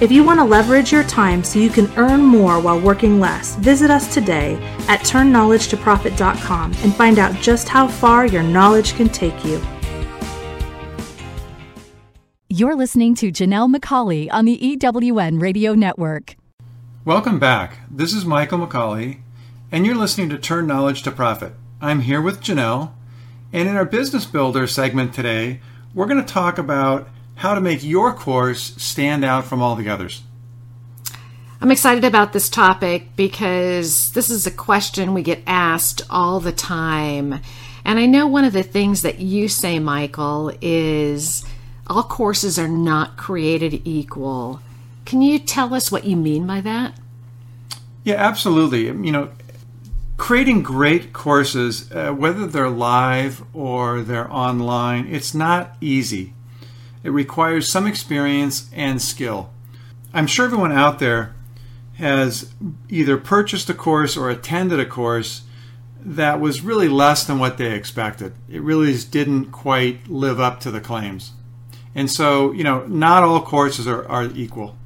[0.00, 3.56] If you want to leverage your time so you can earn more while working less,
[3.56, 4.54] visit us today
[4.88, 9.60] at turnknowledgetoprofit.com and find out just how far your knowledge can take you.
[12.48, 16.34] You're listening to Janelle McCauley on the EWN Radio Network.
[17.04, 17.80] Welcome back.
[17.90, 19.18] This is Michael McCauley,
[19.70, 21.52] and you're listening to Turn Knowledge to Profit.
[21.78, 22.92] I'm here with Janelle,
[23.52, 25.60] and in our Business Builder segment today,
[25.92, 27.06] we're going to talk about
[27.40, 30.22] how to make your course stand out from all the others.
[31.58, 36.52] I'm excited about this topic because this is a question we get asked all the
[36.52, 37.40] time.
[37.82, 41.42] And I know one of the things that you say, Michael, is
[41.86, 44.60] all courses are not created equal.
[45.06, 46.92] Can you tell us what you mean by that?
[48.04, 48.84] Yeah, absolutely.
[48.84, 49.30] You know,
[50.18, 56.34] creating great courses, uh, whether they're live or they're online, it's not easy.
[57.02, 59.50] It requires some experience and skill.
[60.12, 61.34] I'm sure everyone out there
[61.94, 62.52] has
[62.88, 65.42] either purchased a course or attended a course
[66.02, 68.32] that was really less than what they expected.
[68.48, 71.32] It really didn't quite live up to the claims.
[71.94, 74.76] And so, you know, not all courses are, are equal.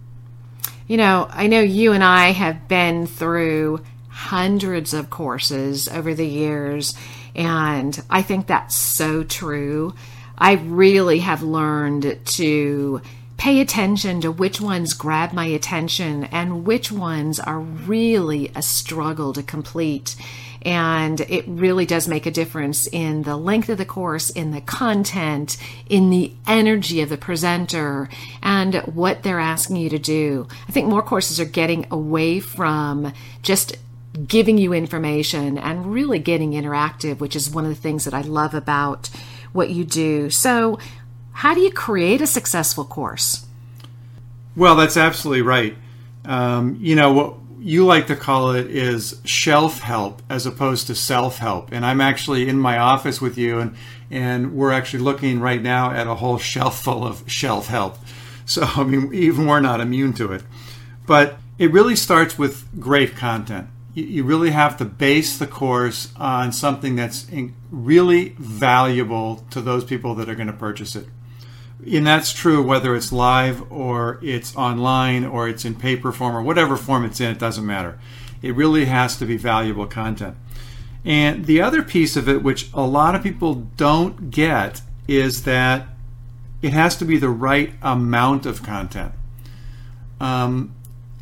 [0.86, 6.26] You know, I know you and I have been through hundreds of courses over the
[6.26, 6.94] years,
[7.34, 9.94] and I think that's so true.
[10.36, 13.00] I really have learned to
[13.36, 19.32] pay attention to which ones grab my attention and which ones are really a struggle
[19.32, 20.16] to complete.
[20.62, 24.62] And it really does make a difference in the length of the course, in the
[24.62, 25.58] content,
[25.90, 28.08] in the energy of the presenter,
[28.42, 30.48] and what they're asking you to do.
[30.66, 33.12] I think more courses are getting away from
[33.42, 33.76] just
[34.26, 38.22] giving you information and really getting interactive, which is one of the things that I
[38.22, 39.10] love about
[39.54, 40.28] what you do.
[40.28, 40.78] So,
[41.32, 43.46] how do you create a successful course?
[44.54, 45.76] Well, that's absolutely right.
[46.24, 50.94] Um, you know, what you like to call it is shelf help as opposed to
[50.94, 51.72] self help.
[51.72, 53.76] And I'm actually in my office with you, and,
[54.10, 57.96] and we're actually looking right now at a whole shelf full of shelf help.
[58.44, 60.42] So, I mean, even we're not immune to it.
[61.06, 66.52] But it really starts with great content you really have to base the course on
[66.52, 67.26] something that's
[67.70, 71.06] really valuable to those people that are going to purchase it.
[71.90, 76.42] And that's true whether it's live or it's online or it's in paper form or
[76.42, 77.98] whatever form it's in, it doesn't matter.
[78.42, 80.36] It really has to be valuable content.
[81.04, 85.86] And the other piece of it, which a lot of people don't get, is that
[86.62, 89.12] it has to be the right amount of content.
[90.20, 90.74] Um,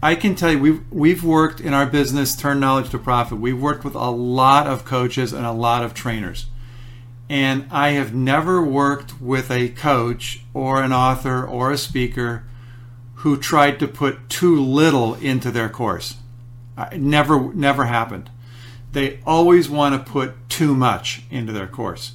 [0.05, 3.39] I can tell you, we've we've worked in our business, turn knowledge to profit.
[3.39, 6.47] We've worked with a lot of coaches and a lot of trainers,
[7.31, 12.43] and I have never worked with a coach or an author or a speaker
[13.17, 16.17] who tried to put too little into their course.
[16.91, 18.29] It never never happened.
[18.91, 22.13] They always want to put too much into their course,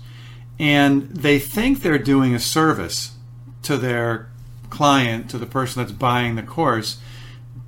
[0.60, 3.14] and they think they're doing a service
[3.64, 4.30] to their
[4.70, 6.98] client, to the person that's buying the course,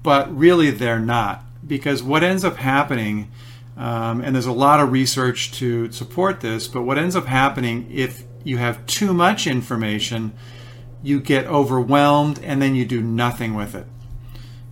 [0.04, 1.44] but really they're not.
[1.66, 3.32] Because what ends up happening,
[3.78, 7.88] um, and there's a lot of research to support this, but what ends up happening
[7.92, 10.34] if you have too much information,
[11.04, 13.86] you get overwhelmed and then you do nothing with it.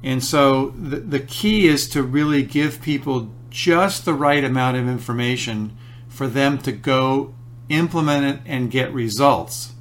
[0.04, 4.88] And so the, the key is to really give people just the right amount of
[4.88, 5.76] information
[6.08, 7.34] for them to go
[7.70, 9.74] implement it and get results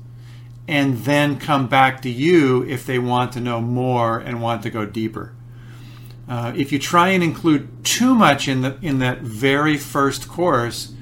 [0.68, 4.70] and then come back to you if they want to know more and want to
[4.70, 5.35] go deeper.
[6.28, 10.92] Uh, if you try and include too much in the in that very first course,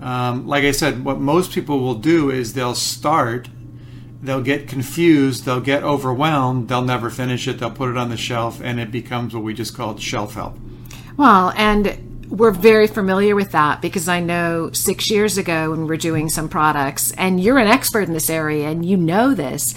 [0.00, 3.48] um, like I said, what most people will do is they'll start,
[4.22, 8.16] they'll get confused, they'll get overwhelmed, they'll never finish it, they'll put it on the
[8.16, 10.56] shelf, and it becomes what we just called shelf help.
[11.16, 15.86] Well, and we're very familiar with that because I know six years ago when we
[15.86, 19.74] were doing some products, and you're an expert in this area and you know this,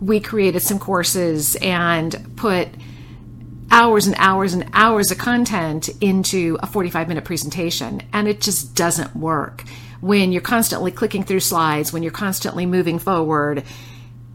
[0.00, 2.68] we created some courses and put
[3.70, 8.74] hours and hours and hours of content into a 45 minute presentation, and it just
[8.74, 9.64] doesn't work.
[10.00, 13.64] When you're constantly clicking through slides, when you're constantly moving forward,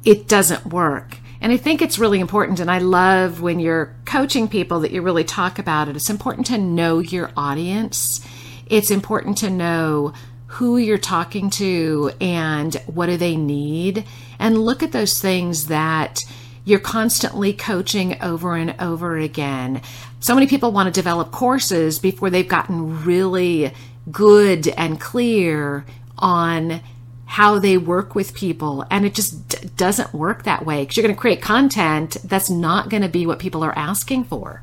[0.03, 1.17] it doesn't work.
[1.41, 5.01] And I think it's really important, and I love when you're coaching people that you
[5.01, 5.95] really talk about it.
[5.95, 8.25] It's important to know your audience.
[8.67, 10.13] It's important to know
[10.47, 14.05] who you're talking to and what do they need.
[14.39, 16.23] And look at those things that
[16.66, 19.82] you're constantly coaching over and over again.
[20.20, 23.72] So many people want to develop courses before they've gotten really
[24.11, 25.86] good and clear
[26.18, 26.82] on
[27.26, 31.03] how they work with people and it just d- doesn't work that way because you're
[31.03, 34.61] going to create content that's not going to be what people are asking for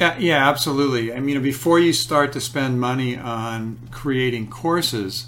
[0.00, 5.26] yeah, yeah absolutely i mean before you start to spend money on creating courses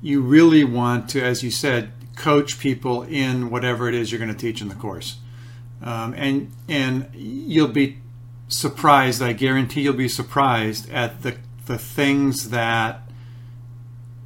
[0.00, 4.32] you really want to as you said coach people in whatever it is you're going
[4.32, 5.16] to teach in the course
[5.82, 7.98] um, and and you'll be
[8.48, 11.36] surprised i guarantee you'll be surprised at the
[11.66, 13.02] the things that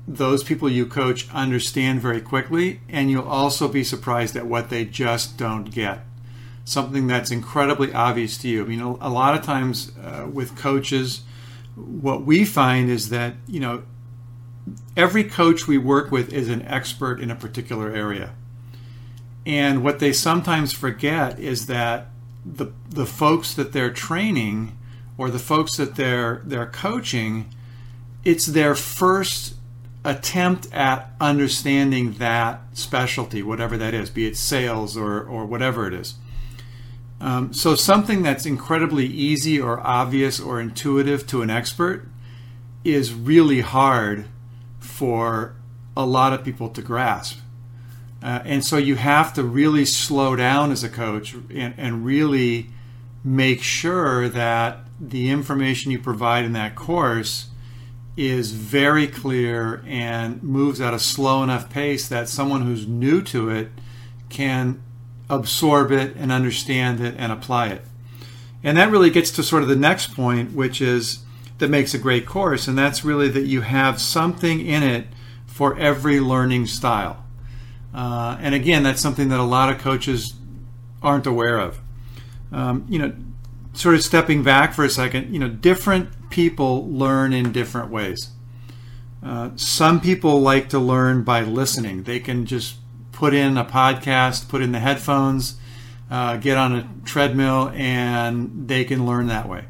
[0.09, 4.84] those people you coach understand very quickly, and you'll also be surprised at what they
[4.84, 6.05] just don't get.
[6.64, 8.64] Something that's incredibly obvious to you.
[8.64, 11.22] I mean, a, lot of times uh, with coaches,
[11.74, 13.82] what we find is that, you know,
[14.97, 18.32] every coach we work with is an expert in a particular area.
[19.44, 22.09] And what they sometimes forget is that
[22.44, 24.76] the, the folks that they're training
[25.18, 27.47] or the folks that they're, they're coaching,
[28.24, 29.55] it's their first
[30.05, 35.94] attempt at understanding that specialty, whatever that is, be it sales or, or whatever it
[35.94, 36.14] is.
[37.20, 42.07] Um, so, something that's incredibly easy or obvious or intuitive to an expert
[42.84, 44.26] is really hard
[44.97, 45.55] for
[45.97, 47.38] a lot of people to grasp.
[48.22, 52.70] Uh, and so, you have to really slow down as a coach and, and really
[53.22, 57.49] make sure that the information you provide in that course
[58.16, 63.51] is very clear and moves at a slow enough pace that someone who's new to
[63.51, 63.68] it
[64.30, 64.82] can
[65.28, 67.82] absorb it and understand it and apply it.
[68.64, 71.18] And that really gets to sort of the next point, which is
[71.59, 75.07] that makes a great course, and that's really that you have something in it
[75.46, 77.24] for every learning style.
[77.94, 80.34] Uh, and again, that's something that a lot of coaches
[81.02, 81.80] aren't aware of.
[82.52, 83.14] Um, you know,
[83.72, 88.30] sort of stepping back for a second, you know, different people learn in different ways.
[89.22, 92.02] Uh, some people like to learn by listening.
[92.02, 92.76] They can just
[93.12, 95.57] put in a podcast, put in the headphones,
[96.11, 99.64] uh, get on a treadmill, and they can learn that way.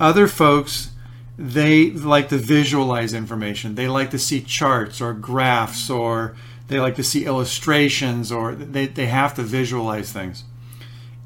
[0.00, 0.90] Other folks,
[1.36, 3.74] they like to visualize information.
[3.74, 6.36] They like to see charts or graphs, or
[6.68, 10.44] they like to see illustrations, or they, they have to visualize things.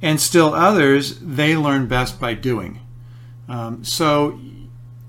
[0.01, 2.81] And still others, they learn best by doing.
[3.49, 4.41] Um, so,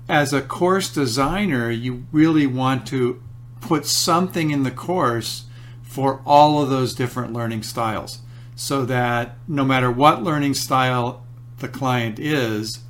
[0.08, 3.22] as a course designer, you really want to
[3.60, 5.44] put something in the course
[5.82, 8.20] for all of those different learning styles
[8.56, 11.24] so that no matter what learning style
[11.58, 12.80] the client is,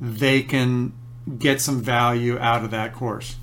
[0.00, 0.92] they can
[1.38, 3.36] get some value out of that course.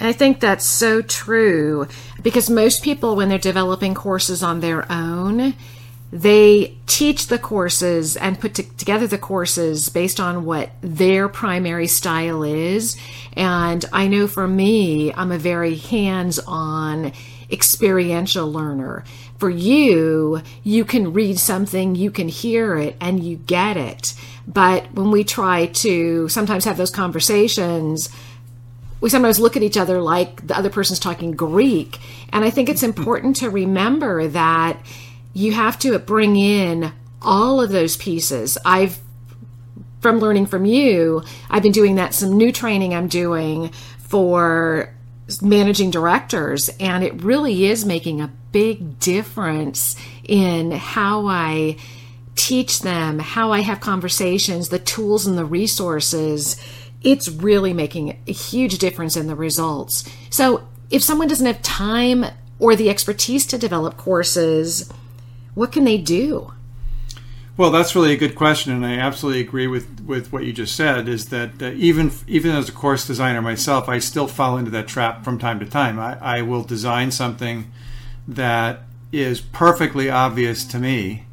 [0.00, 1.86] I think that's so true
[2.22, 5.54] because most people, when they're developing courses on their own,
[6.12, 11.86] they teach the courses and put t- together the courses based on what their primary
[11.86, 12.96] style is.
[13.34, 17.12] And I know for me, I'm a very hands on,
[17.50, 19.04] experiential learner.
[19.38, 24.14] For you, you can read something, you can hear it, and you get it.
[24.46, 28.08] But when we try to sometimes have those conversations,
[29.00, 31.98] we sometimes look at each other like the other person's talking Greek.
[32.32, 34.78] And I think it's important to remember that
[35.34, 38.58] you have to bring in all of those pieces.
[38.64, 39.00] I've
[40.00, 44.92] from learning from you, I've been doing that some new training I'm doing for
[45.40, 51.76] managing directors and it really is making a big difference in how I
[52.42, 56.56] teach them, how I have conversations, the tools and the resources
[57.04, 60.08] it's really making a huge difference in the results.
[60.30, 62.26] So, if someone doesn't have time
[62.58, 64.92] or the expertise to develop courses,
[65.54, 66.52] what can they do?
[67.56, 70.74] Well, that's really a good question, and I absolutely agree with, with what you just
[70.74, 71.08] said.
[71.08, 74.88] Is that uh, even even as a course designer myself, I still fall into that
[74.88, 75.98] trap from time to time.
[75.98, 77.70] I, I will design something
[78.26, 78.80] that
[79.12, 81.26] is perfectly obvious to me,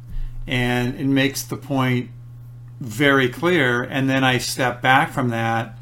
[0.50, 2.10] and it makes the point
[2.80, 5.78] very clear, and then I step back from that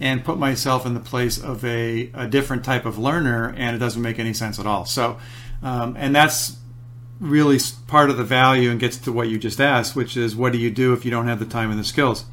[0.00, 3.78] and put myself in the place of a, a different type of learner, and it
[3.78, 4.84] doesn't make any sense at all.
[4.86, 5.18] So,
[5.62, 6.56] um, and that's
[7.20, 10.52] really part of the value and gets to what you just asked, which is what
[10.52, 12.24] do you do if you don't have the time and the skills?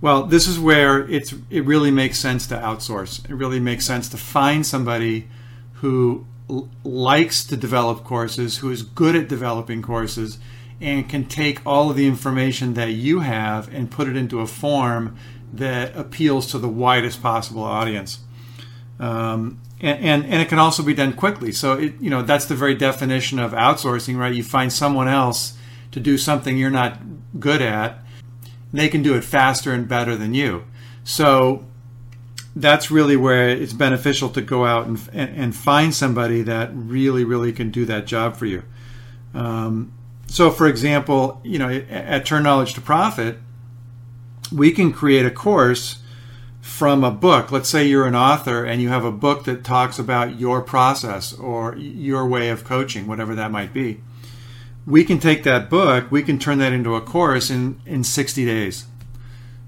[0.00, 3.28] Well, this is where it's it really makes sense to outsource.
[3.28, 5.28] It really makes sense to find somebody
[5.74, 10.38] who l- likes to develop courses, who is good at developing courses,
[10.80, 14.46] and can take all of the information that you have and put it into a
[14.46, 15.16] form
[15.52, 18.20] that appeals to the widest possible audience.
[19.00, 21.52] Um, and, and, and it can also be done quickly.
[21.52, 24.34] So it, you know that's the very definition of outsourcing, right?
[24.34, 25.56] You find someone else
[25.92, 26.98] to do something you're not
[27.38, 27.98] good at.
[28.72, 30.64] They can do it faster and better than you.
[31.04, 31.64] So
[32.54, 37.52] that's really where it's beneficial to go out and, and, find somebody that really, really
[37.52, 38.62] can do that job for you.
[39.32, 39.92] Um,
[40.28, 43.38] so, for example, you know, at Turn Knowledge to Profit,
[44.52, 46.00] we can create a course
[46.60, 47.50] from a book.
[47.50, 51.32] Let's say you're an author and you have a book that talks about your process
[51.32, 54.02] or your way of coaching, whatever that might be.
[54.86, 58.44] We can take that book, we can turn that into a course in, in 60
[58.44, 58.86] days,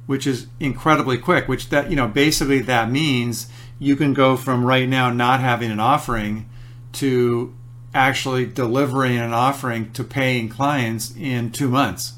[0.06, 3.48] which is incredibly quick, which that, you know, basically that means
[3.78, 6.48] you can go from right now not having an offering
[6.92, 7.54] to
[7.92, 12.14] actually delivering an offering to paying clients in two months,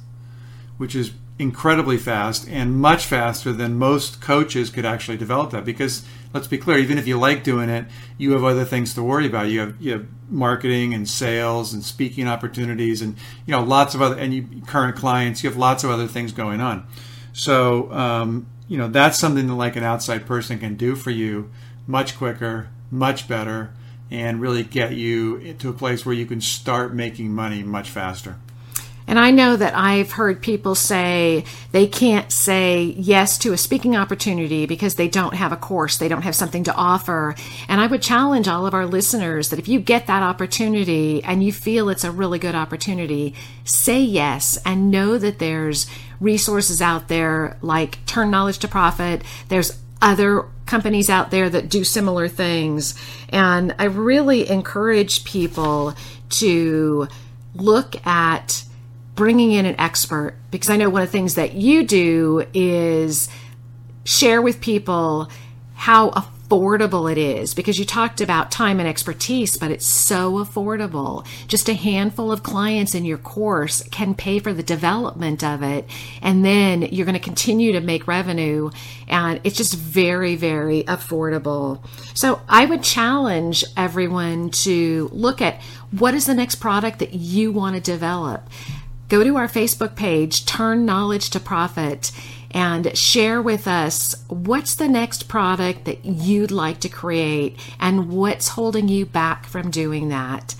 [0.77, 5.65] which is incredibly fast and much faster than most coaches could actually develop that.
[5.65, 6.05] Because
[6.35, 7.87] let's be clear, even if you like doing it,
[8.19, 9.49] you have other things to worry about.
[9.49, 13.17] You have you have marketing and sales and speaking opportunities and
[13.47, 15.43] you know lots of other and you, current clients.
[15.43, 16.87] You have lots of other things going on.
[17.33, 21.51] So um, you know that's something that like an outside person can do for you
[21.87, 23.73] much quicker, much better
[24.13, 28.37] and really get you to a place where you can start making money much faster.
[29.07, 33.97] And I know that I've heard people say they can't say yes to a speaking
[33.97, 37.35] opportunity because they don't have a course, they don't have something to offer.
[37.69, 41.43] And I would challenge all of our listeners that if you get that opportunity and
[41.43, 43.35] you feel it's a really good opportunity,
[43.65, 45.87] say yes and know that there's
[46.21, 49.23] resources out there like Turn Knowledge to Profit.
[49.49, 52.95] There's other companies out there that do similar things.
[53.31, 55.95] And I really encourage people
[56.31, 57.09] to
[57.55, 58.65] look at
[59.15, 63.29] bringing in an expert because I know one of the things that you do is
[64.05, 65.31] share with people
[65.75, 71.27] how affordable it is because you talked about time and expertise, but it's so affordable.
[71.49, 75.89] Just a handful of clients in your course can pay for the development of it.
[76.21, 78.71] And then you're going to continue to make revenue.
[79.09, 81.83] And it's just very, very affordable.
[82.15, 87.51] So I would challenge everyone to look at what is the next product that you
[87.51, 88.49] want to develop.
[89.09, 92.13] Go to our Facebook page, Turn Knowledge to Profit
[92.53, 98.49] and share with us what's the next product that you'd like to create and what's
[98.49, 100.55] holding you back from doing that.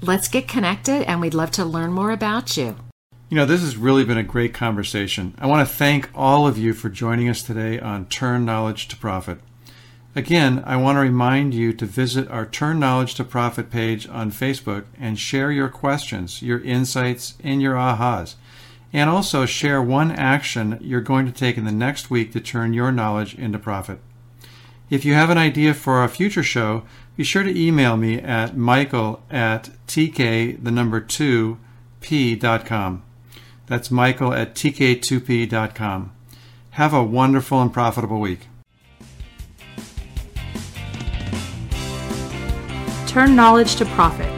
[0.00, 2.76] Let's get connected and we'd love to learn more about you.
[3.30, 5.34] You know, this has really been a great conversation.
[5.38, 8.96] I want to thank all of you for joining us today on Turn Knowledge to
[8.96, 9.38] Profit.
[10.16, 14.32] Again, I want to remind you to visit our Turn Knowledge to Profit page on
[14.32, 18.36] Facebook and share your questions, your insights, and your ahas
[18.92, 22.72] and also share one action you're going to take in the next week to turn
[22.72, 24.00] your knowledge into profit.
[24.90, 26.84] If you have an idea for a future show,
[27.16, 31.58] be sure to email me at michael at tk, the number 2,
[32.00, 33.02] p.com.
[33.66, 36.12] That's michael at tk2p.com.
[36.70, 38.46] Have a wonderful and profitable week.
[43.06, 44.37] Turn knowledge to profit,